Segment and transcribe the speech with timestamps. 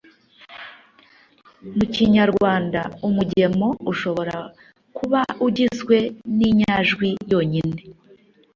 [1.75, 4.35] Mu kinyarwanda, umugemo ushobora
[4.97, 5.97] kuba ugizwe
[6.37, 7.81] n’inyajwi yonyine,